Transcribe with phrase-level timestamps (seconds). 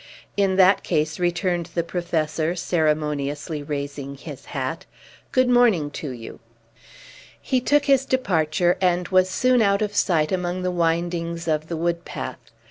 [0.35, 4.87] "In that case," returned the Professor, ceremoniously raising his hat,
[5.31, 6.39] "good morning to you."
[7.39, 11.77] He took his departure, and was soon out of sight among the windings of the
[11.77, 12.39] wood path.